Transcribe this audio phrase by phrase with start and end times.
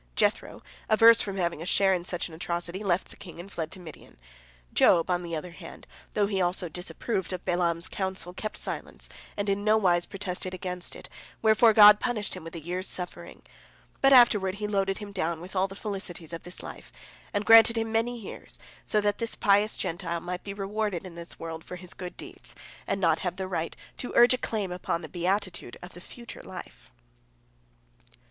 [0.15, 3.69] Jethro, averse from having a share in such an atrocity, left the king and fled
[3.69, 4.17] to Midian.
[4.73, 5.85] Job, on the other hand,
[6.15, 10.95] though he also disapproved of Balaam's counsel, kept silence, and in no wise protested against
[10.95, 11.07] it,
[11.43, 13.43] wherefor God punished him with a year's suffering.
[14.01, 16.91] But afterward He loaded him down with all the felicities of this life,
[17.31, 21.37] and granted him many years, so that this pious Gentile might be rewarded in this
[21.37, 22.55] world for his good deeds
[22.87, 26.41] and not have the right to urge a claim upon the beatitude of the future
[26.41, 26.89] life.